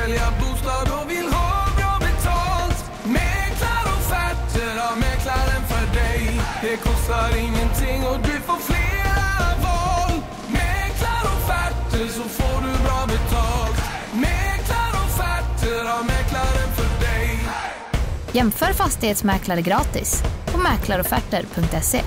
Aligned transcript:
sälja 0.00 0.32
bostad 0.40 0.88
och 1.00 1.10
vill 1.10 1.28
ha 1.32 1.66
bra 1.76 1.98
betalt. 2.08 2.84
Mäklarofferter 3.04 4.72
har 4.84 4.96
mäklaren 4.96 5.62
för 5.70 5.94
dig. 6.00 6.40
Det 6.62 6.76
kostar 6.76 7.36
ingenting 7.36 8.06
och 8.10 8.18
du 8.22 8.40
får 8.46 8.58
flera 8.70 9.40
val. 9.64 10.12
Mäklarofferter 10.48 12.06
så 12.08 12.22
får 12.28 12.60
du 12.66 12.84
bra 12.84 13.06
betalt. 13.06 13.80
Mäklarofferter 14.12 15.84
har 15.84 16.04
mäklaren 16.04 16.68
för 16.76 17.06
dig. 17.06 17.38
Jämför 18.32 18.72
fastighetsmäklare 18.72 19.62
gratis 19.62 20.22
på 20.46 20.58
mäklarofferter.se. 20.58 22.02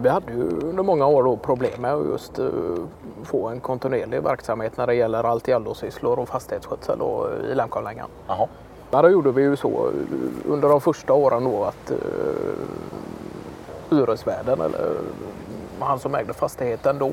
Vi 0.00 0.08
hade 0.08 0.32
ju 0.32 0.42
under 0.42 0.82
många 0.82 1.06
år 1.06 1.36
problem 1.36 1.82
med 1.82 1.94
att 1.94 2.06
just 2.06 2.38
eh, 2.38 2.46
få 3.24 3.48
en 3.48 3.60
kontinuerlig 3.60 4.22
verksamhet 4.22 4.76
när 4.76 4.86
det 4.86 4.94
gäller 4.94 5.24
allt 5.24 5.48
sysslor 5.74 6.18
och 6.18 6.28
fastighetsskötsel 6.28 6.98
då 6.98 7.28
i 7.50 7.54
Lemkonlängan. 7.54 8.08
Jaha. 8.26 8.48
Men 8.90 9.02
då 9.02 9.10
gjorde 9.10 9.32
vi 9.32 9.42
ju 9.42 9.56
så 9.56 9.68
eh, 9.68 10.52
under 10.52 10.68
de 10.68 10.80
första 10.80 11.12
åren 11.12 11.44
då 11.44 11.64
att 11.64 11.90
uh, 11.90 11.96
hyresvärden 13.90 14.60
eller 14.60 14.96
han 15.80 15.98
som 15.98 16.14
ägde 16.14 16.32
fastigheten 16.32 16.98
då 16.98 17.12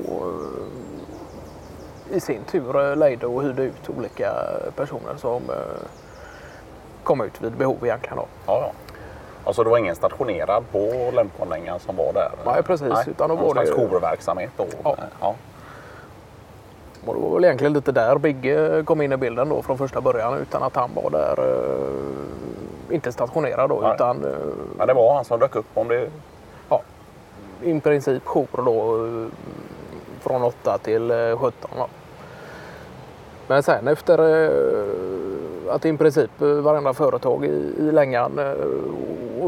i 2.10 2.20
sin 2.20 2.44
tur 2.44 2.96
lejde 2.96 3.26
och 3.26 3.42
hyrde 3.42 3.62
ut 3.62 3.90
olika 3.98 4.32
personer 4.76 5.16
som 5.16 5.42
kom 7.02 7.20
ut 7.20 7.42
vid 7.42 7.52
behov 7.52 7.76
egentligen. 7.82 8.16
Då. 8.16 8.26
Ja, 8.46 8.60
ja. 8.60 8.87
Alltså 9.48 9.64
det 9.64 9.70
var 9.70 9.78
ingen 9.78 9.96
stationerad 9.96 10.64
på 10.72 11.10
Lemkonlängan 11.14 11.78
som 11.80 11.96
var 11.96 12.12
där? 12.12 12.30
Nej 12.46 12.62
precis. 12.62 12.88
Nej, 12.88 13.04
utan 13.06 13.28
då 13.28 13.34
någon 13.34 13.44
var 13.44 13.52
slags 13.52 13.70
det, 13.70 13.76
jourverksamhet 13.76 14.50
då? 14.56 14.66
Ja. 14.84 14.96
ja. 15.20 15.34
och 17.06 17.14
det 17.14 17.20
var 17.20 17.34
väl 17.34 17.44
egentligen 17.44 17.72
lite 17.72 17.92
där 17.92 18.18
Bigge 18.18 18.82
kom 18.84 19.02
in 19.02 19.12
i 19.12 19.16
bilden 19.16 19.48
då 19.48 19.62
från 19.62 19.78
första 19.78 20.00
början 20.00 20.38
utan 20.38 20.62
att 20.62 20.76
han 20.76 20.90
var 20.94 21.10
där. 21.10 21.40
Uh, 21.40 22.94
inte 22.94 23.12
stationerad 23.12 23.70
då 23.70 23.80
Nej. 23.80 23.94
utan 23.94 24.24
uh, 24.24 24.36
Men 24.76 24.86
det 24.86 24.94
var 24.94 25.14
han 25.14 25.24
som 25.24 25.40
dök 25.40 25.56
upp 25.56 25.66
om 25.74 25.88
det? 25.88 26.10
ja, 26.68 26.82
i 27.62 27.80
princip 27.80 28.24
jour 28.24 28.64
då 28.64 29.06
eh, 29.06 29.28
från 30.20 30.42
8 30.42 30.78
till 30.78 31.10
eh, 31.10 31.38
17. 31.38 31.70
Då. 31.76 31.86
Men 33.46 33.62
sen 33.62 33.88
efter 33.88 34.18
eh, 34.44 35.74
att 35.74 35.84
i 35.84 35.96
princip 35.96 36.42
eh, 36.42 36.48
varenda 36.48 36.94
företag 36.94 37.44
i, 37.44 37.74
i 37.78 37.92
Längan 37.92 38.38
eh, 38.38 38.54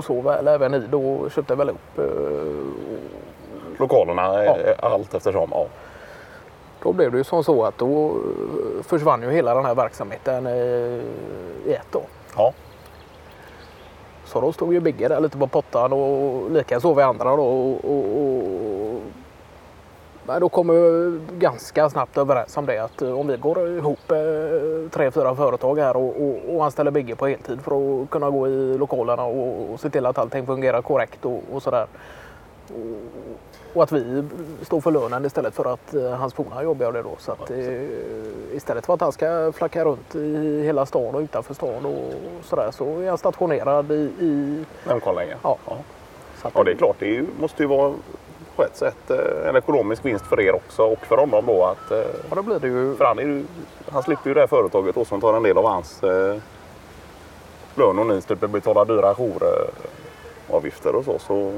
och 0.00 0.04
så 0.04 0.20
väl 0.20 0.48
även 0.48 0.72
ni 0.72 0.78
då 0.78 1.30
köpte 1.30 1.54
väl 1.54 1.70
upp. 1.70 1.98
eh, 1.98 2.04
Lokalerna 3.78 4.44
Ja. 4.44 4.56
ja. 4.66 4.88
allt 4.88 5.14
eftersom? 5.14 5.48
Ja. 5.52 5.66
Då 6.82 6.92
blev 6.92 7.12
det 7.12 7.18
ju 7.18 7.24
som 7.24 7.44
så 7.44 7.64
att 7.64 7.78
då 7.78 8.06
eh, 8.06 8.82
försvann 8.82 9.22
ju 9.22 9.30
hela 9.30 9.54
den 9.54 9.64
här 9.64 9.74
verksamheten 9.74 10.46
eh, 10.46 10.52
i 11.66 11.72
ett 11.74 11.96
år. 11.96 12.06
ja. 12.36 12.52
Så 14.24 14.40
då 14.40 14.52
stod 14.52 14.72
ju 14.72 14.80
Bigge 14.80 15.08
där 15.08 15.20
lite 15.20 15.38
på 15.38 15.46
pottan 15.46 15.92
och 15.92 16.50
likaså 16.50 16.94
vi 16.94 17.02
andra 17.02 17.36
då. 17.36 17.42
Och, 17.42 17.84
och, 17.84 18.04
och, 18.16 19.00
men 20.30 20.40
då 20.40 20.48
kom 20.48 20.68
vi 20.68 21.20
ganska 21.38 21.90
snabbt 21.90 22.18
överens 22.18 22.56
om 22.56 22.66
det 22.66 22.78
att 22.78 23.02
eh, 23.02 23.18
om 23.18 23.26
vi 23.26 23.36
går 23.36 23.68
ihop 23.68 24.10
eh, 24.10 24.90
tre, 24.90 25.10
fyra 25.10 25.34
företag 25.34 25.78
här 25.78 25.96
och, 25.96 26.22
och, 26.22 26.56
och 26.56 26.64
anställer 26.64 26.90
Bigge 26.90 27.16
på 27.16 27.26
heltid 27.26 27.60
för 27.60 28.02
att 28.02 28.10
kunna 28.10 28.30
gå 28.30 28.48
i 28.48 28.78
lokalerna 28.78 29.22
och, 29.22 29.72
och 29.72 29.80
se 29.80 29.90
till 29.90 30.06
att 30.06 30.18
allting 30.18 30.46
fungerar 30.46 30.82
korrekt 30.82 31.24
och, 31.24 31.42
och 31.52 31.62
sådär. 31.62 31.86
Och, 33.74 33.82
att 33.82 33.92
vi 33.92 34.24
står 34.62 34.80
för 34.80 34.90
lönen 34.90 35.24
istället 35.24 35.54
för 35.54 35.72
att 35.72 35.94
eh, 35.94 36.10
hans 36.10 36.34
polare 36.34 36.64
jobbar 36.64 36.92
det 36.92 37.02
då. 37.02 37.14
Så 37.18 37.32
att, 37.32 37.50
istället 38.52 38.86
för 38.86 38.94
att 38.94 39.00
han 39.00 39.12
ska 39.12 39.52
flacka 39.52 39.84
runt 39.84 40.14
i 40.14 40.62
hela 40.64 40.86
stan 40.86 41.14
och 41.14 41.20
utanför 41.20 41.54
stan 41.54 41.86
och 41.86 42.12
sådär 42.44 42.70
så 42.70 43.00
är 43.00 43.08
han 43.08 43.18
stationerad 43.18 43.92
i... 43.92 44.12
i 44.20 44.64
Lemkonlängan? 44.88 45.38
Ja. 45.42 45.56
ja. 46.54 46.64
det 46.64 46.70
är 46.70 46.76
klart. 46.76 46.96
Det 46.98 47.26
måste 47.40 47.62
ju 47.62 47.68
vara 47.68 47.94
på 48.60 48.64
ett 48.66 48.76
sätt 48.76 49.10
eh, 49.10 49.48
en 49.48 49.56
ekonomisk 49.56 50.04
vinst 50.04 50.26
för 50.26 50.40
er 50.40 50.54
också 50.54 50.82
och 50.82 50.98
för 51.06 51.16
honom 51.16 51.46
då 51.46 51.64
att... 51.64 51.90
eh, 51.90 51.98
Ja, 51.98 52.34
då 52.34 52.42
blir 52.42 52.58
det 52.58 52.66
ju... 52.66 52.94
För 52.96 53.04
han, 53.04 53.18
är 53.18 53.22
ju, 53.22 53.44
han 53.92 54.02
slipper 54.02 54.28
ju 54.30 54.34
det 54.34 54.40
här 54.40 54.46
företaget 54.46 54.94
då 54.94 55.04
som 55.04 55.20
tar 55.20 55.34
en 55.34 55.42
del 55.42 55.58
av 55.58 55.64
hans 55.64 56.02
eh, 56.02 56.36
lön 57.74 57.98
och 57.98 58.06
ni 58.06 58.20
slipper 58.22 58.46
betala 58.46 58.84
dyra 58.84 59.14
jouravgifter 59.18 60.94
och 60.94 61.04
så. 61.04 61.18
så 61.18 61.52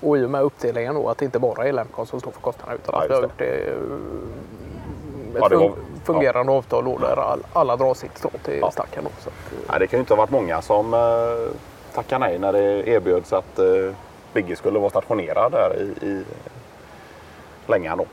Och 0.00 0.18
i 0.18 0.24
och 0.24 0.30
med 0.30 0.42
uppdelningen 0.42 0.94
då 0.94 1.08
att 1.08 1.18
det 1.18 1.24
inte 1.24 1.38
bara 1.38 1.68
är 1.68 1.72
Lemcon 1.72 2.06
som 2.06 2.20
står 2.20 2.30
för 2.30 2.40
kostnaderna 2.40 2.74
utan 2.82 2.94
Ja, 2.94 3.02
att 3.04 3.10
vi 3.10 3.14
har 3.14 3.22
gjort 3.22 3.38
det 3.38 3.44
eh, 3.44 3.72
ett 5.34 5.34
Ja, 5.34 5.40
var- 5.58 5.68
fun- 5.68 5.74
fungerande 6.04 6.52
avtal 6.52 6.84
då 6.84 6.98
där 6.98 7.16
all, 7.16 7.40
alla 7.52 7.76
drar 7.76 7.94
sitt 7.94 8.18
strå 8.18 8.30
till 8.44 8.58
Ja. 8.60 8.70
stacken. 8.70 9.04
Då, 9.04 9.10
så 9.22 9.28
att, 9.28 9.52
eh, 9.52 9.58
nej, 9.70 9.78
det 9.80 9.86
kan 9.86 9.96
ju 9.98 10.00
inte 10.00 10.14
ha 10.14 10.18
varit 10.18 10.30
många 10.30 10.62
som 10.62 10.94
eh, 10.94 11.00
tackade 11.94 12.26
nej 12.26 12.38
när 12.38 12.52
det 12.52 12.88
erbjöds 12.88 13.32
att 13.32 13.58
eh, 13.58 13.66
Bigge 14.34 14.56
skulle 14.56 14.78
vara 14.78 14.90
stationerad 14.90 15.52
där 15.52 15.76
i, 15.80 16.06
i 16.06 16.24
Längan 17.66 17.98
då. 17.98 18.06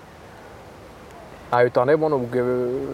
Nej, 1.52 1.66
utan 1.66 1.88
det 1.88 1.96
var 1.96 2.10
nog 2.10 2.36
eh, 2.36 2.90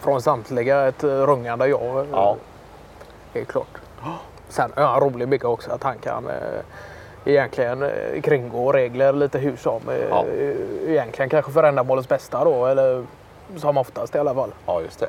från 0.00 0.22
samtliga 0.22 0.88
ett 0.88 1.04
eh, 1.04 1.08
rungande 1.08 1.66
ja. 1.68 2.00
eh, 2.00 2.06
Ja. 2.12 2.36
Helt 3.34 3.48
klart. 3.48 3.80
Sen 4.48 4.72
är 4.76 4.82
han 4.82 5.00
rolig 5.00 5.28
mycket 5.28 5.46
också 5.46 5.72
att 5.72 5.82
han 5.82 5.98
kan 5.98 6.24
egentligen 7.24 7.90
kringgå 8.22 8.72
regler 8.72 9.12
lite 9.12 9.38
hur 9.38 9.56
som. 9.56 9.80
Ja. 10.10 10.24
Egentligen 10.86 11.28
kanske 11.28 11.52
för 11.52 11.62
ändamålets 11.62 12.08
bästa 12.08 12.44
då. 12.44 12.66
Eller 12.66 13.06
som 13.56 13.78
oftast 13.78 14.14
i 14.14 14.18
alla 14.18 14.34
fall. 14.34 14.54
Ja, 14.66 14.80
just 14.80 15.00
det. 15.00 15.08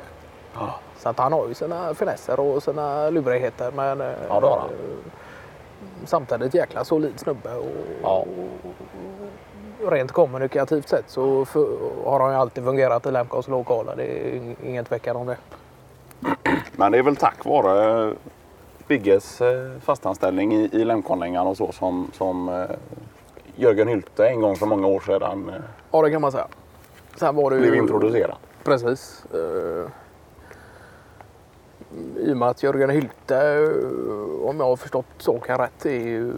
Så 0.98 1.08
att 1.08 1.18
han 1.18 1.32
har 1.32 1.48
ju 1.48 1.54
sina 1.54 1.94
finesser 1.94 2.40
och 2.40 2.62
sina 2.62 3.10
lurigheter. 3.10 3.70
Men 3.70 4.00
Ja, 4.28 4.40
det 4.40 4.46
har 4.46 4.58
han. 4.58 4.68
Samtidigt 6.04 6.54
jäkla 6.54 6.84
solid 6.84 7.20
snubbe. 7.20 7.54
Och, 7.54 7.66
Ja. 8.02 8.24
Rent 9.90 10.12
kommunikativt 10.12 10.88
sett 10.88 11.04
så 11.10 11.44
för, 11.44 11.66
har 12.04 12.20
han 12.20 12.30
ju 12.32 12.36
alltid 12.36 12.64
fungerat 12.64 13.06
i 13.06 13.10
Lemcos 13.10 13.48
lokaler. 13.48 13.94
Det 13.96 14.04
är 14.04 14.32
ing- 14.32 14.56
ingen 14.64 14.84
tvekan 14.84 15.16
om 15.16 15.26
det. 15.26 15.36
Men 16.76 16.92
det 16.92 16.98
är 16.98 17.02
väl 17.02 17.16
tack 17.16 17.44
vare 17.44 18.12
Bigges 18.86 19.40
eh, 19.40 19.70
fastanställning 19.80 20.54
i, 20.54 20.68
i 20.72 20.84
Lemkonlängan 20.84 21.46
och 21.46 21.56
så 21.56 21.72
som, 21.72 22.10
som 22.14 22.48
eh, 22.48 22.64
Jörgen 23.56 23.88
Hylte 23.88 24.28
en 24.28 24.40
gång 24.40 24.56
för 24.56 24.66
många 24.66 24.86
år 24.86 25.00
sedan 25.00 25.48
eh, 25.48 25.54
Ja, 25.90 26.02
det 26.02 26.10
kan 26.10 26.20
man 26.20 26.32
säga. 26.32 26.46
Sen 27.16 27.36
var 27.36 27.50
det 27.50 27.56
ju... 27.56 27.62
blev 27.62 27.74
introducerad. 27.74 28.36
Precis. 28.64 29.24
I 32.16 32.32
och 32.32 32.36
med 32.36 32.48
att 32.48 32.62
Jörgen 32.62 32.90
Hylte, 32.90 33.36
eh, 33.36 34.48
om 34.48 34.60
jag 34.60 34.66
har 34.66 34.76
förstått 34.76 35.06
saken 35.18 35.58
rätt, 35.58 35.86
är 35.86 35.90
ju 35.90 36.32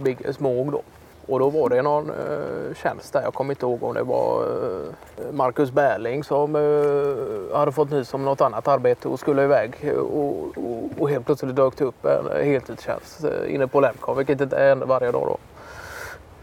Bigges 0.00 0.40
måg 0.40 0.72
då. 0.72 0.82
Och 1.26 1.38
då 1.38 1.50
var 1.50 1.68
det 1.68 1.82
någon 1.82 2.10
eh, 2.10 2.74
tjänst 2.74 3.12
där, 3.12 3.22
jag 3.22 3.34
kommer 3.34 3.52
inte 3.52 3.66
ihåg 3.66 3.82
om 3.82 3.94
det 3.94 4.02
var 4.02 4.42
eh, 4.42 5.32
Marcus 5.32 5.70
Berling 5.70 6.24
som 6.24 6.56
eh, 6.56 7.58
hade 7.58 7.72
fått 7.72 7.90
nys 7.90 8.14
om 8.14 8.24
något 8.24 8.40
annat 8.40 8.68
arbete 8.68 9.08
och 9.08 9.20
skulle 9.20 9.44
iväg. 9.44 9.92
Och, 9.96 10.42
och, 10.56 10.90
och 10.98 11.10
helt 11.10 11.26
plötsligt 11.26 11.56
dök 11.56 11.76
det 11.76 11.84
upp 11.84 12.04
en 12.04 12.26
eh, 12.26 12.44
heltidstjänst 12.44 13.24
eh, 13.24 13.54
inne 13.54 13.66
på 13.66 13.80
Lemcon, 13.80 14.16
vilket 14.16 14.40
inte 14.40 14.58
hände 14.58 14.86
varje 14.86 15.12
dag 15.12 15.26
då. 15.26 15.38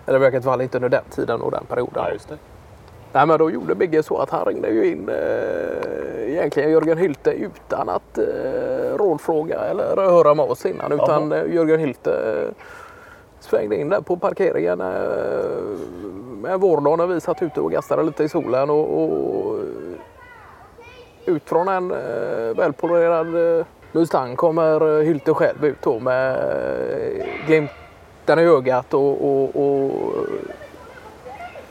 Eller 0.06 0.24
i 0.24 0.28
alla 0.28 0.42
fall 0.42 0.62
inte 0.62 0.78
under 0.78 0.90
den 0.90 1.04
tiden 1.10 1.42
och 1.42 1.52
den 1.52 1.66
perioden. 1.66 2.04
Ja, 2.04 2.12
just 2.12 2.30
det. 2.30 2.38
Nej, 3.16 3.26
men 3.26 3.40
då 3.40 3.52
gjorde 3.52 3.76
Bigge 3.76 4.04
så 4.04 4.18
att 4.18 4.30
han 4.30 4.46
ringde 4.46 4.70
ju 4.70 4.92
in 4.92 5.10
eh, 5.10 6.32
egentligen 6.32 6.72
Jörgen 6.72 6.98
Hylte 6.98 7.32
utan 7.32 7.90
att 7.90 8.18
eh, 8.18 8.98
rådfråga 8.98 9.60
eller 9.60 9.96
höra 9.96 10.34
med 10.34 10.46
oss 10.46 10.66
innan. 10.66 10.92
Utan 10.92 11.32
eh, 11.32 11.54
Jörgen 11.54 11.80
Hylte 11.80 12.12
eh, 12.12 12.54
svängde 13.40 13.76
in 13.76 13.90
där 13.90 14.02
på 14.02 14.18
parkeringen 14.18 14.82
eh, 14.82 14.88
med 16.42 16.60
vårdag 16.60 16.98
när 16.98 17.08
vi 17.08 17.22
satt 17.22 17.42
ute 17.42 17.62
och 17.62 17.72
gastade 17.72 18.04
lite 18.04 18.24
i 18.24 18.30
solen. 18.30 18.70
Och, 18.70 19.00
och 19.00 19.60
ut 21.26 21.44
från 21.46 21.68
en 21.68 21.92
eh, 21.92 22.58
välpolerad 22.58 23.60
eh, 23.60 23.66
Mustang 23.92 24.36
kommer 24.36 25.00
eh, 25.00 25.06
Hylte 25.06 25.34
själv 25.34 25.66
ut 25.66 25.82
då 25.82 26.00
med 26.00 26.36
eh, 26.36 27.26
glimten 27.48 28.40
i 28.40 28.42
ögat 28.42 28.94
och, 28.94 29.26
och, 29.26 29.56
och 29.56 29.92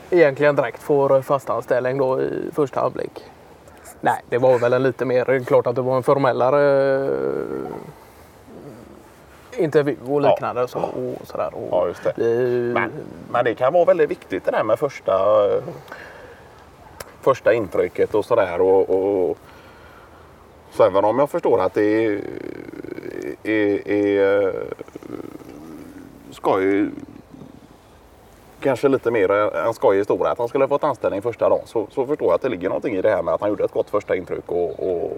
egentligen 0.09 0.55
direkt 0.55 0.83
får 0.83 1.21
fast 1.21 1.49
anställning 1.49 1.97
då 1.97 2.21
i 2.21 2.49
första 2.53 2.81
anblick. 2.81 3.23
Nej, 4.01 4.21
det 4.29 4.37
var 4.37 4.59
väl 4.59 4.73
en 4.73 4.83
lite 4.83 5.05
mer, 5.05 5.43
klart 5.45 5.67
att 5.67 5.75
det 5.75 5.81
var 5.81 5.97
en 5.97 6.03
formellare 6.03 7.05
eh, 7.05 7.11
intervju 9.63 9.95
och 10.07 10.21
liknande. 10.21 10.67
Så, 10.67 10.79
och 10.79 11.27
sådär. 11.27 11.49
Och 11.55 11.67
Ja, 11.71 11.87
just 11.87 12.03
det. 12.03 12.13
det- 12.15 12.73
Men, 12.73 12.91
men 13.31 13.45
det 13.45 13.55
kan 13.55 13.73
vara 13.73 13.85
väldigt 13.85 14.11
viktigt 14.11 14.45
det 14.45 14.51
där 14.51 14.63
med 14.63 14.79
första, 14.79 15.19
första 17.21 17.53
intrycket 17.53 18.15
och 18.15 18.25
sådär. 18.25 18.61
Och, 18.61 18.89
och, 19.29 19.37
så 20.71 20.83
även 20.83 21.05
om 21.05 21.19
jag 21.19 21.29
förstår 21.29 21.61
att 21.61 21.73
det 21.73 22.05
är, 22.05 22.21
är, 23.43 23.87
är, 23.87 24.53
ska 26.31 26.61
ju 26.61 26.91
kanske 28.65 28.87
lite 28.87 29.11
mer 29.11 29.31
en 29.31 29.73
skojig 29.73 29.99
historia 29.99 30.31
att 30.31 30.37
han 30.37 30.47
skulle 30.47 30.63
ha 30.63 30.69
fått 30.69 30.83
anställning 30.83 31.21
första 31.21 31.49
dagen 31.49 31.65
så, 31.65 31.87
så 31.91 32.05
förstår 32.07 32.27
jag 32.27 32.35
att 32.35 32.41
det 32.41 32.49
ligger 32.49 32.69
någonting 32.69 32.95
i 32.95 33.01
det 33.01 33.09
här 33.09 33.23
med 33.23 33.33
att 33.33 33.41
han 33.41 33.49
gjorde 33.49 33.63
ett 33.63 33.71
gott 33.71 33.89
första 33.89 34.15
intryck. 34.15 34.51
Och, 34.51 34.79
och... 34.79 35.17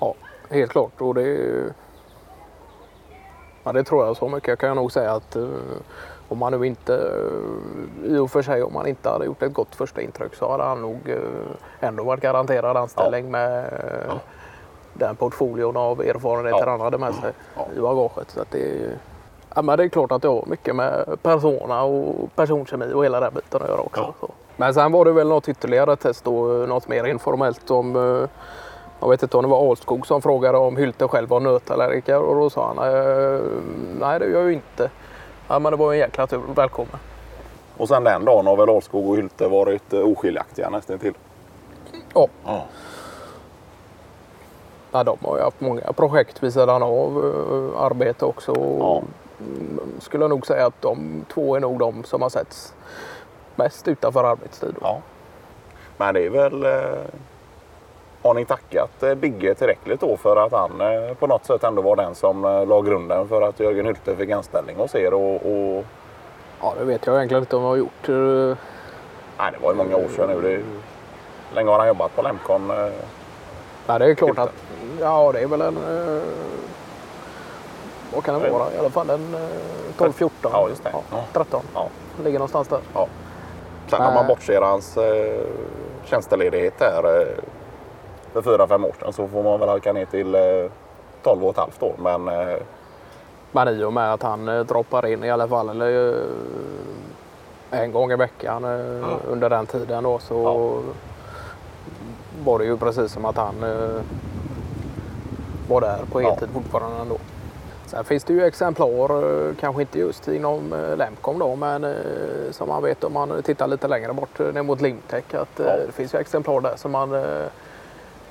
Ja, 0.00 0.14
helt 0.50 0.70
klart. 0.70 1.00
Och 1.00 1.14
det, 1.14 1.38
ja, 3.64 3.72
det 3.72 3.84
tror 3.84 4.06
jag 4.06 4.16
så 4.16 4.28
mycket 4.28 4.58
kan 4.58 4.66
jag 4.68 4.76
nog 4.76 4.92
säga 4.92 5.12
att 5.12 5.36
uh, 5.36 5.48
om 6.28 6.38
man 6.38 6.52
nu 6.52 6.66
inte, 6.66 6.92
uh, 6.92 8.14
i 8.14 8.18
och 8.18 8.30
för 8.30 8.42
sig 8.42 8.62
om 8.62 8.72
man 8.72 8.86
inte 8.86 9.08
hade 9.08 9.24
gjort 9.24 9.42
ett 9.42 9.54
gott 9.54 9.74
första 9.74 10.02
intryck 10.02 10.34
så 10.34 10.50
hade 10.50 10.64
han 10.64 10.82
nog 10.82 11.08
uh, 11.08 11.18
ändå 11.80 12.04
varit 12.04 12.20
garanterad 12.22 12.76
anställning 12.76 13.24
ja. 13.24 13.30
med 13.30 13.72
ja. 14.08 14.20
den 14.94 15.16
portföljen 15.16 15.76
av 15.76 16.00
erfarenheter 16.00 16.66
ja. 16.66 16.70
han 16.70 16.80
hade 16.80 16.98
med 16.98 17.14
sig 17.14 17.32
i 17.76 17.80
bagaget. 17.80 18.30
Så 18.30 18.44
det, 18.50 18.90
Ja, 19.54 19.62
men 19.62 19.78
det 19.78 19.84
är 19.84 19.88
klart 19.88 20.12
att 20.12 20.22
det 20.22 20.28
har 20.28 20.44
mycket 20.46 20.76
med 20.76 21.22
persona 21.22 21.82
och 21.82 22.34
personkemi 22.34 22.92
och 22.92 23.04
hela 23.04 23.20
den 23.20 23.34
biten 23.34 23.62
att 23.62 23.68
göra 23.68 23.80
också. 23.80 24.14
Ja. 24.20 24.28
Men 24.56 24.74
sen 24.74 24.92
var 24.92 25.04
det 25.04 25.12
väl 25.12 25.28
något 25.28 25.48
ytterligare 25.48 25.96
test 25.96 26.24
då, 26.24 26.42
något 26.46 26.88
mer 26.88 27.04
informellt 27.04 27.70
om 27.70 27.96
eh, 27.96 28.28
jag 29.00 29.08
vet 29.08 29.22
inte 29.22 29.36
om 29.36 29.42
det 29.42 29.48
var 29.48 29.70
Alskog 29.70 30.06
som 30.06 30.22
frågade 30.22 30.58
om 30.58 30.76
Hylte 30.76 31.08
själv 31.08 31.28
var 31.28 31.40
nötallergiker 31.40 32.18
och 32.20 32.34
då 32.34 32.50
sa 32.50 32.66
han 32.66 32.78
eh, 32.78 33.40
nej 34.00 34.18
det 34.18 34.26
gör 34.26 34.40
jag 34.40 34.46
ju 34.48 34.52
inte. 34.52 34.90
Ja, 35.48 35.58
men 35.58 35.72
det 35.72 35.76
var 35.76 35.92
en 35.92 35.98
jäkla 35.98 36.26
tur, 36.26 36.40
välkommen. 36.54 36.98
Och 37.76 37.88
sen 37.88 38.04
den 38.04 38.24
dagen 38.24 38.46
har 38.46 38.56
väl 38.56 38.70
Alskog 38.70 39.08
och 39.08 39.16
Hylte 39.16 39.48
varit 39.48 39.92
eh, 39.92 40.00
oskiljaktiga 40.00 40.70
nästan 40.70 40.98
till. 40.98 41.14
Ja. 42.14 42.28
ja. 42.44 42.64
ja. 44.92 45.04
De 45.04 45.18
har 45.22 45.36
ju 45.36 45.42
haft 45.42 45.60
många 45.60 45.92
projekt 45.92 46.42
vid 46.42 46.52
sidan 46.52 46.82
av 46.82 47.16
arbete 47.78 48.24
också. 48.24 48.52
Ja 48.78 49.02
skulle 50.04 50.24
jag 50.24 50.30
nog 50.30 50.46
säga 50.46 50.66
att 50.66 50.82
de 50.82 51.24
två 51.34 51.56
är 51.56 51.60
nog 51.60 51.78
de 51.78 52.04
som 52.04 52.22
har 52.22 52.28
setts 52.28 52.74
mest 53.56 53.88
utanför 53.88 54.24
arbetstid. 54.24 54.74
Ja. 54.80 55.00
Men 55.96 56.14
det 56.14 56.26
är 56.26 56.30
väl... 56.30 56.64
Eh, 56.64 56.98
har 58.22 58.34
ni 58.34 58.44
tackat 58.44 59.02
eh, 59.02 59.14
Bigge 59.14 59.54
tillräckligt 59.54 60.00
då 60.00 60.16
för 60.16 60.36
att 60.36 60.52
han 60.52 60.80
eh, 60.80 61.14
på 61.14 61.26
något 61.26 61.44
sätt 61.44 61.64
ändå 61.64 61.82
var 61.82 61.96
den 61.96 62.14
som 62.14 62.42
la 62.42 62.80
grunden 62.80 63.28
för 63.28 63.42
att 63.42 63.60
Jörgen 63.60 63.86
Hylte 63.86 64.16
fick 64.16 64.30
anställning 64.30 64.76
hos 64.76 64.94
er? 64.94 65.14
Och, 65.14 65.34
och... 65.34 65.84
Ja, 66.60 66.74
det 66.78 66.84
vet 66.84 67.06
jag 67.06 67.16
egentligen 67.16 67.42
inte 67.42 67.56
om 67.56 67.62
jag 67.62 67.68
har 67.68 67.76
gjort. 67.76 68.08
Nej, 69.38 69.52
det 69.52 69.58
var 69.62 69.70
ju 69.70 69.76
många 69.76 69.96
år 69.96 70.08
sedan 70.08 70.28
nu. 70.28 70.40
Det... 70.40 70.62
Länge 71.54 71.70
har 71.70 71.78
han 71.78 71.88
jobbat 71.88 72.16
på 72.16 72.22
Lemcon? 72.22 72.66
Nej, 73.86 73.98
det 73.98 74.04
är 74.04 74.14
klart 74.14 74.28
Hylte? 74.28 74.42
att... 74.42 74.52
Ja, 75.00 75.32
det 75.32 75.40
är 75.40 75.46
väl 75.46 75.60
en 75.60 75.78
vad 78.14 78.24
kan 78.24 78.42
det 78.42 78.50
vara? 78.50 78.74
I 78.74 78.78
alla 78.78 78.90
fall 78.90 79.10
en 79.10 79.36
12, 79.98 80.12
14, 80.12 80.50
ja, 80.54 80.68
just 80.68 80.84
det. 80.84 80.90
Ja, 81.10 81.24
13. 81.32 81.62
Ja. 81.74 81.88
Ligger 82.24 82.38
någonstans 82.38 82.68
där. 82.68 82.80
Ja. 82.94 83.06
Sen 83.90 84.02
om 84.02 84.14
man 84.14 84.26
bortser 84.26 84.60
hans 84.60 84.96
eh, 84.96 85.46
tjänstledighet 86.04 86.74
här 86.80 87.20
eh, 87.20 87.26
för 88.32 88.42
fyra, 88.42 88.66
fem 88.66 88.84
år 88.84 88.94
sedan 89.00 89.12
så 89.12 89.28
får 89.28 89.42
man 89.42 89.60
väl 89.60 89.68
halka 89.68 89.92
ner 89.92 90.04
till 90.04 90.34
eh, 90.34 90.40
12 91.22 91.44
och 91.44 91.50
ett 91.50 91.56
halvt 91.56 91.82
år. 91.82 91.94
Men, 91.98 92.28
eh, 92.28 92.58
men 93.52 93.68
i 93.68 93.84
och 93.84 93.92
med 93.92 94.12
att 94.12 94.22
han 94.22 94.48
eh, 94.48 94.60
droppar 94.60 95.06
in 95.06 95.24
i 95.24 95.30
alla 95.30 95.48
fall 95.48 95.68
eller, 95.68 96.08
eh, 96.12 97.80
en 97.80 97.92
gång 97.92 98.12
i 98.12 98.16
veckan 98.16 98.64
eh, 98.64 98.70
ja. 98.70 99.18
under 99.28 99.50
den 99.50 99.66
tiden 99.66 100.04
då 100.04 100.18
så 100.18 100.34
ja. 100.34 100.92
var 102.44 102.58
det 102.58 102.64
ju 102.64 102.76
precis 102.76 103.12
som 103.12 103.24
att 103.24 103.36
han 103.36 103.62
eh, 103.62 104.02
var 105.68 105.80
där 105.80 105.98
på 106.12 106.20
heltid 106.20 106.48
ja. 106.54 106.60
fortfarande 106.60 107.00
ändå. 107.00 107.16
Sen 107.86 108.04
finns 108.04 108.24
det 108.24 108.32
ju 108.32 108.44
exemplar, 108.44 109.48
eh, 109.48 109.54
kanske 109.60 109.82
inte 109.82 109.98
just 109.98 110.28
inom 110.28 110.72
eh, 110.72 110.96
Lemcom 110.96 111.38
då, 111.38 111.56
men 111.56 111.84
eh, 111.84 111.90
som 112.50 112.68
man 112.68 112.82
vet 112.82 113.04
om 113.04 113.12
man 113.12 113.42
tittar 113.42 113.66
lite 113.66 113.88
längre 113.88 114.12
bort 114.12 114.38
ner 114.38 114.62
mot 114.62 114.80
Limtech 114.80 115.24
att 115.34 115.48
ja. 115.56 115.64
det 115.64 115.92
finns 115.92 116.14
ju 116.14 116.18
exemplar 116.18 116.60
där 116.60 116.76
som 116.76 116.90
man 116.90 117.24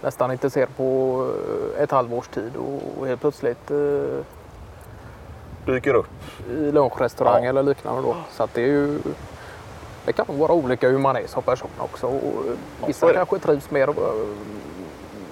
nästan 0.02 0.32
inte 0.32 0.50
ser 0.50 0.66
på 0.66 1.30
ett 1.78 1.92
halvårs 1.92 2.28
tid 2.28 2.52
och 2.56 3.08
helt 3.08 3.22
plötsligt 3.22 3.72
dyker 5.66 5.94
upp 5.94 6.08
i 6.50 6.72
lunchrestaurang 6.72 7.44
ja. 7.44 7.50
eller 7.50 7.64
liknande 7.64 8.02
då. 8.02 8.16
Så 8.32 8.44
att 8.44 8.54
det 8.54 8.62
är 8.62 8.68
ju 8.68 9.00
det 10.06 10.14
kan 10.14 10.26
vara 10.28 10.54
olika 10.54 10.90
hur 10.90 10.98
man 10.98 11.16
är 11.16 11.28
som 11.28 11.44
person 11.44 11.70
också. 11.78 12.08
Och 12.08 12.44
vissa 12.88 13.08
ja, 13.08 13.14
kanske 13.14 13.40
trivs 13.40 13.72
mer 13.72 13.90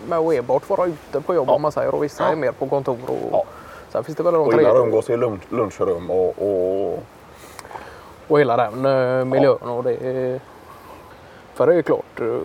med 0.08 0.18
att 0.18 0.34
enbart 0.34 0.70
vara 0.70 0.86
ute 0.86 1.22
på 1.22 1.36
jobb 1.36 1.48
ja. 1.50 1.54
om 1.54 1.62
man 1.62 1.72
säger 1.72 1.96
och 1.96 2.04
vissa 2.04 2.32
är 2.32 2.36
mer 2.36 2.52
på 2.52 2.68
kontor 2.68 3.00
och 3.32 3.46
Sen 3.92 4.04
finns 4.04 4.18
det 4.18 4.24
väl 4.24 4.36
och 4.36 4.54
gillar 4.54 4.70
att 4.70 4.76
umgås 4.76 5.10
i 5.10 5.18
lunch, 5.18 5.42
lunchrum 5.50 6.12
och, 6.12 6.34
och... 6.38 7.04
och 8.28 8.40
hela 8.40 8.58
den 8.58 8.86
uh, 8.86 9.26
miljön. 9.26 9.58
Ja. 9.62 9.72
Och 9.72 9.84
det 9.84 9.94
är, 9.94 10.40
för 11.54 11.68
det 11.68 11.74
är 11.74 11.76
ju 11.76 11.84
klart. 11.84 12.22
Uh, 12.22 12.40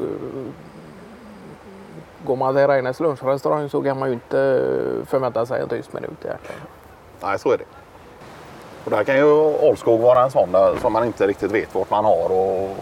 går 2.25 2.37
man 2.37 2.55
till 2.55 2.67
Reines 2.67 3.01
lunchrestaurang 3.01 3.69
så 3.69 3.83
kan 3.83 3.99
man 3.99 4.09
ju 4.09 4.15
inte 4.15 4.63
förvänta 5.07 5.47
sig 5.47 5.63
en 5.63 5.69
tyst 5.69 5.93
minut 5.93 6.25
egentligen. 6.25 6.61
Nej, 7.23 7.39
så 7.39 7.53
är 7.53 7.59
det. 7.59 7.65
Och 8.85 8.91
där 8.91 9.05
kan 9.05 9.17
ju 9.17 9.69
Alskog 9.69 10.01
vara 10.01 10.25
en 10.25 10.31
sån 10.31 10.53
där, 10.53 10.77
som 10.81 10.93
man 10.93 11.05
inte 11.05 11.27
riktigt 11.27 11.53
vet 11.53 11.75
vart 11.75 11.91
man 11.91 12.05
har. 12.05 12.33
Och... 12.33 12.77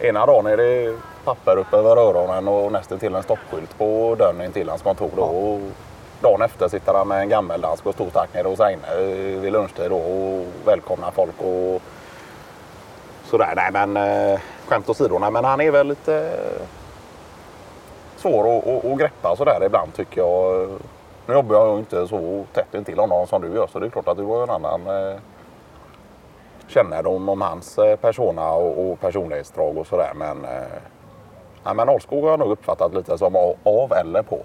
Ena 0.00 0.26
dagen 0.26 0.46
är 0.46 0.56
det 0.56 0.96
papper 1.24 1.56
upp 1.56 1.74
över 1.74 1.96
öronen 1.96 2.48
och 2.48 2.72
nästan 2.72 2.98
till 2.98 3.14
en 3.14 3.22
stoppskylt 3.22 3.78
på 3.78 4.16
dörren 4.18 4.40
in 4.40 4.52
till 4.52 4.68
hans 4.68 4.82
kontor. 4.82 5.10
Då. 5.16 5.22
Ja 5.22 5.87
dagen 6.20 6.42
efter 6.42 6.68
sitter 6.68 6.94
han 6.94 7.08
med 7.08 7.20
en 7.20 7.28
gammeldansk 7.28 7.86
och 7.86 7.94
stor 7.94 8.10
tack 8.10 8.34
nere 8.34 8.48
hos 8.48 8.60
Reine 8.60 8.82
eh, 8.86 9.40
vid 9.40 9.52
lunchtid 9.52 9.92
och 9.92 10.46
välkomnar 10.64 11.10
folk. 11.10 11.40
Och 11.40 11.82
sådär. 13.24 13.52
Nej 13.56 13.70
men 13.72 13.96
eh, 13.96 14.40
skämt 14.66 14.88
åsido. 14.88 15.18
Men 15.18 15.44
han 15.44 15.60
är 15.60 15.70
väl 15.70 15.88
lite 15.88 16.14
eh, 16.16 16.62
svår 18.16 18.58
att, 18.58 18.66
att, 18.66 18.84
att 18.84 18.98
greppa 18.98 19.36
sådär 19.36 19.62
ibland 19.66 19.94
tycker 19.94 20.20
jag. 20.20 20.68
Nu 21.26 21.34
jobbar 21.34 21.56
jag 21.56 21.72
ju 21.72 21.78
inte 21.78 22.08
så 22.08 22.44
tätt 22.52 22.74
intill 22.74 22.98
honom 22.98 23.26
som 23.26 23.42
du 23.42 23.48
gör 23.48 23.66
så 23.66 23.78
det 23.78 23.86
är 23.86 23.90
klart 23.90 24.08
att 24.08 24.16
du 24.16 24.24
har 24.24 24.42
en 24.42 24.50
annan 24.50 24.86
eh, 24.86 25.18
kännedom 26.68 27.28
om 27.28 27.40
hans 27.40 27.78
eh, 27.78 27.96
persona 27.96 28.52
och, 28.52 28.90
och 28.90 29.00
personlighetsdrag 29.00 29.78
och 29.78 29.86
sådär. 29.86 30.12
Men, 30.14 30.44
eh, 30.44 31.74
men 31.74 31.88
Alskog 31.88 32.22
har 32.22 32.30
jag 32.30 32.38
nog 32.38 32.50
uppfattat 32.50 32.94
lite 32.94 33.18
som 33.18 33.36
av, 33.36 33.54
av 33.62 33.92
eller 33.92 34.22
på. 34.22 34.38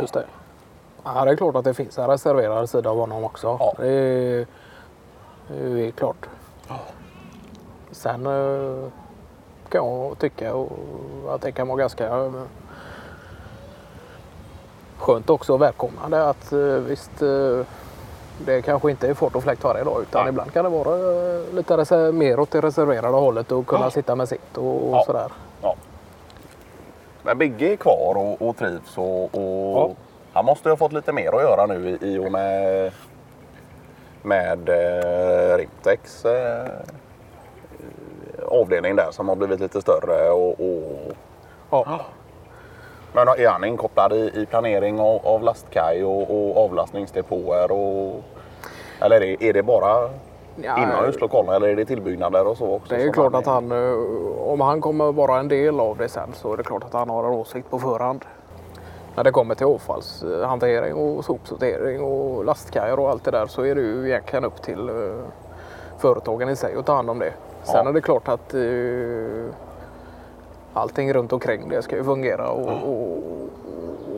Just 0.00 0.14
det. 0.14 0.24
Ja, 1.04 1.24
det 1.24 1.30
är 1.30 1.36
klart 1.36 1.56
att 1.56 1.64
det 1.64 1.74
finns 1.74 1.98
en 1.98 2.06
reserverad 2.06 2.70
sida 2.70 2.90
av 2.90 2.96
honom 2.96 3.24
också. 3.24 3.56
Ja. 3.60 3.74
Det, 3.78 3.88
är, 3.88 4.46
det 5.48 5.86
är 5.86 5.90
klart. 5.90 6.26
Ja. 6.68 6.78
Sen 7.90 8.26
eh, 8.26 8.90
kan 9.68 9.86
jag 9.86 10.18
tycka 10.18 10.54
att 11.28 11.40
det 11.40 11.52
kan 11.52 11.68
vara 11.68 11.78
ganska 11.78 12.06
eh, 12.06 12.32
skönt 14.98 15.30
också 15.30 15.52
och 15.52 15.62
välkomnande 15.62 16.28
att 16.28 16.52
eh, 16.52 16.58
visst 16.58 17.22
det 18.46 18.62
kanske 18.62 18.90
inte 18.90 19.08
är 19.08 19.14
fart 19.14 19.34
och 19.34 19.42
fläkt 19.42 19.64
varje 19.64 19.84
dag 19.84 20.02
utan 20.02 20.22
Nej. 20.22 20.28
ibland 20.28 20.52
kan 20.52 20.64
det 20.64 20.70
vara 20.70 20.96
lite 21.52 22.12
mer 22.12 22.40
åt 22.40 22.50
det 22.50 22.60
reserverade 22.60 23.16
hållet 23.16 23.52
och 23.52 23.66
kunna 23.66 23.84
ja. 23.84 23.90
sitta 23.90 24.14
med 24.14 24.28
sitt 24.28 24.56
och, 24.56 24.92
och 24.92 25.04
sådär. 25.04 25.32
Ja. 25.62 25.74
Men 27.22 27.38
Bigge 27.38 27.72
är 27.72 27.76
kvar 27.76 28.14
och, 28.16 28.48
och 28.48 28.56
trivs 28.56 28.98
och, 28.98 29.34
och 29.34 29.96
han 30.32 30.44
måste 30.44 30.68
ju 30.68 30.72
ha 30.72 30.76
fått 30.76 30.92
lite 30.92 31.12
mer 31.12 31.34
att 31.34 31.42
göra 31.42 31.66
nu 31.66 31.88
i, 31.88 32.14
i 32.14 32.18
och 32.18 32.32
med, 32.32 32.92
med 34.22 34.68
eh, 34.68 35.56
Rimtex 35.56 36.24
eh, 36.24 36.68
avdelning 38.48 38.96
där 38.96 39.10
som 39.10 39.28
har 39.28 39.36
blivit 39.36 39.60
lite 39.60 39.80
större. 39.80 40.30
Och, 40.30 40.60
och 40.60 41.14
ja. 41.70 42.00
Men 43.12 43.28
är 43.28 43.48
han 43.48 43.64
inkopplad 43.64 44.12
i, 44.12 44.30
i 44.34 44.46
planering 44.46 45.00
av, 45.00 45.26
av 45.26 45.42
lastkaj 45.42 46.04
och, 46.04 46.30
och 46.30 46.64
avlastningsdepåer? 46.64 47.72
Och, 47.72 48.24
eller 49.00 49.16
är 49.16 49.20
det, 49.20 49.44
är 49.48 49.52
det 49.52 49.62
bara 49.62 50.10
ja, 50.56 50.82
inomhuslokalerna 50.82 51.56
eller 51.56 51.68
är 51.68 51.76
det 51.76 51.84
tillbyggnader 51.84 52.46
och 52.46 52.56
så 52.56 52.74
också? 52.74 52.94
Det 52.94 53.02
är 53.02 53.12
klart 53.12 53.34
att 53.34 53.46
han, 53.46 53.72
eh, 53.72 53.94
om 54.38 54.60
han 54.60 54.80
kommer 54.80 55.12
vara 55.12 55.38
en 55.38 55.48
del 55.48 55.80
av 55.80 55.96
det 55.96 56.08
sen 56.08 56.32
så 56.34 56.52
är 56.52 56.56
det 56.56 56.62
klart 56.62 56.84
att 56.84 56.92
han 56.92 57.10
har 57.10 57.24
en 57.24 57.30
åsikt 57.30 57.70
på 57.70 57.78
förhand 57.78 58.24
när 59.16 59.24
det 59.24 59.30
kommer 59.30 59.54
till 59.54 59.66
avfallshantering 59.66 60.94
och 60.94 61.24
sopsortering 61.24 62.00
och 62.00 62.44
lastkajar 62.44 63.00
och 63.00 63.10
allt 63.10 63.24
det 63.24 63.30
där 63.30 63.46
så 63.46 63.62
är 63.62 63.74
det 63.74 63.80
ju 63.80 64.08
egentligen 64.08 64.44
upp 64.44 64.62
till 64.62 64.90
uh, 64.90 65.22
företagen 65.98 66.48
i 66.48 66.56
sig 66.56 66.76
att 66.76 66.86
ta 66.86 66.94
hand 66.94 67.10
om 67.10 67.18
det. 67.18 67.32
Sen 67.62 67.80
ja. 67.84 67.88
är 67.88 67.92
det 67.92 68.00
klart 68.00 68.28
att 68.28 68.54
uh, 68.54 69.50
allting 70.72 71.12
runt 71.12 71.32
omkring 71.32 71.68
det 71.68 71.82
ska 71.82 71.96
ju 71.96 72.04
fungera 72.04 72.50
och, 72.50 72.72
mm. 72.72 72.82
och, 72.82 73.18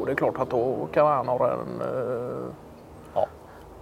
och, 0.01 0.07
det 0.07 0.13
är 0.13 0.17
klart 0.17 0.39
att 0.39 0.51
då 0.51 0.89
kan 0.93 1.07
han 1.07 1.29
ha 1.29 1.51
en, 1.51 1.83
uh, 1.97 2.45
ja. 3.15 3.27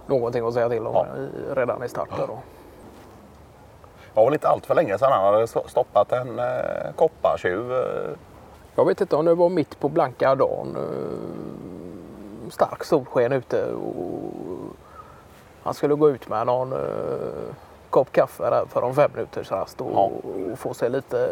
någonting 0.05 0.47
att 0.47 0.53
säga 0.53 0.69
till 0.69 0.87
om 0.87 0.93
ja. 0.93 1.05
i, 1.17 1.55
redan 1.55 1.83
i 1.83 1.89
starten. 1.89 2.27
Då. 2.27 2.37
Det 4.13 4.19
var 4.19 4.25
väl 4.25 4.33
inte 4.33 4.47
allt 4.47 4.65
för 4.65 4.75
länge 4.75 4.97
sedan 4.97 5.11
han 5.11 5.33
hade 5.33 5.47
stoppat 5.47 6.11
en 6.11 6.39
eh, 6.39 6.91
koppartjuv 6.95 7.71
jag 8.75 8.85
vet 8.85 9.01
inte 9.01 9.15
om 9.15 9.25
det 9.25 9.35
var 9.35 9.49
mitt 9.49 9.79
på 9.79 9.89
blanka 9.89 10.35
dagen. 10.35 10.75
Eh, 10.75 12.49
stark 12.51 12.83
solsken 12.83 13.31
ute 13.31 13.71
och 13.73 14.31
Han 15.63 15.73
skulle 15.73 15.95
gå 15.95 16.09
ut 16.09 16.29
med 16.29 16.45
någon 16.47 16.73
uh, 16.73 16.79
kopp 17.89 18.11
kaffe 18.11 18.49
där 18.49 18.65
för 18.69 18.87
en 18.87 18.93
fem 18.95 19.11
minuters 19.15 19.51
rast 19.51 19.81
och, 19.81 19.91
Ja. 19.93 20.11
och 20.53 20.59
få 20.59 20.73
sig 20.73 20.89
lite 20.89 21.29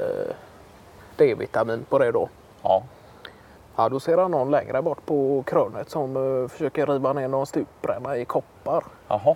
D-vitamin 1.17 1.85
på 1.89 1.99
det 1.99 2.11
då. 2.11 2.29
Ja. 2.63 2.83
Ja, 3.75 3.89
då 3.89 3.99
ser 3.99 4.17
han 4.17 4.31
någon 4.31 4.51
längre 4.51 4.81
bort 4.81 5.05
på 5.05 5.43
krönet 5.47 5.89
som 5.89 6.17
eh, 6.43 6.47
försöker 6.49 6.87
riva 6.87 7.13
ner 7.13 7.27
någon 7.27 7.45
stupränna 7.45 8.17
i 8.17 8.25
koppar. 8.25 8.83
Jaha. 9.07 9.35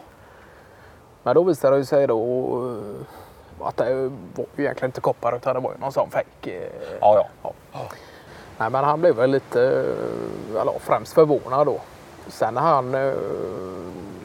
Men 1.23 1.35
då 1.35 1.43
visade 1.43 1.77
det 1.77 1.85
sig 1.85 2.07
då 2.07 2.19
eh, 3.61 3.67
att 3.67 3.77
det 3.77 4.11
var 4.35 4.45
egentligen 4.57 4.89
inte 4.89 5.01
koppar 5.01 5.35
utan 5.35 5.53
det 5.55 5.59
var 5.61 5.71
ju 5.71 5.77
någon 5.77 5.91
sån 5.91 6.09
fake. 6.09 6.51
eh, 6.51 6.97
Ja, 7.01 7.27
ja. 7.43 7.52
Nej, 8.57 8.69
men 8.69 8.83
han 8.83 8.99
blev 9.01 9.15
väl 9.15 9.31
lite, 9.31 9.61
eh, 9.63 10.61
eller 10.61 10.73
främst 10.79 11.13
förvånad 11.13 11.67
då. 11.67 11.81
Sen 12.27 12.53
när 12.53 12.61
han, 12.61 12.95
eh, 12.95 13.13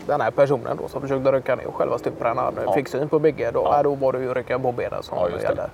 den 0.06 0.20
här 0.20 0.30
personen 0.30 0.76
då 0.76 0.88
som 0.88 1.00
försökte 1.00 1.32
rycka 1.32 1.56
ner 1.56 1.64
själva 1.64 1.98
stuprännan 1.98 2.54
Ja. 2.64 2.72
fick 2.72 2.88
syn 2.88 3.08
på 3.08 3.18
Bigge, 3.18 3.50
då, 3.50 3.60
Ja. 3.60 3.76
ja. 3.76 3.82
då 3.82 3.94
var 3.94 4.12
det 4.12 4.18
ju 4.18 4.34
rycka 4.34 4.58
på 4.58 4.72
benen 4.72 5.02
som 5.02 5.18
Ja, 5.18 5.28
gällde. 5.42 5.70